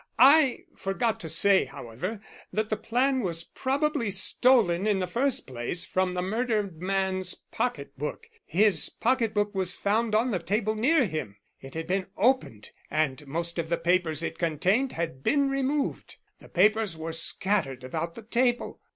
"I 0.17 0.61
forgot 0.75 1.19
to 1.19 1.29
say, 1.29 1.65
however, 1.65 2.21
that 2.51 2.71
the 2.71 2.75
plan 2.75 3.19
was 3.19 3.43
probably 3.43 4.09
stolen 4.09 4.87
in 4.87 4.97
the 4.97 5.05
first 5.05 5.45
place 5.45 5.85
from 5.85 6.13
the 6.13 6.23
murdered 6.23 6.81
man's 6.81 7.35
pocket 7.35 7.95
book 7.99 8.27
his 8.43 8.89
pocket 8.89 9.31
book 9.31 9.53
was 9.53 9.75
found 9.75 10.15
on 10.15 10.31
the 10.31 10.39
table 10.39 10.73
near 10.73 11.05
him. 11.05 11.37
It 11.59 11.75
had 11.75 11.85
been 11.85 12.07
opened 12.17 12.71
and 12.89 13.27
most 13.27 13.59
of 13.59 13.69
the 13.69 13.77
papers 13.77 14.23
it 14.23 14.39
contained 14.39 14.93
had 14.93 15.21
been 15.21 15.51
removed. 15.51 16.15
The 16.39 16.49
papers 16.49 16.97
were 16.97 17.13
scattered 17.13 17.83
about 17.83 18.15
the 18.15 18.23
table. 18.23 18.79